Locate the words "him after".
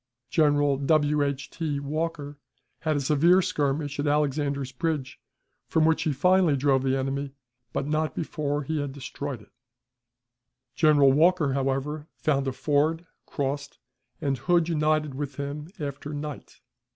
15.35-16.15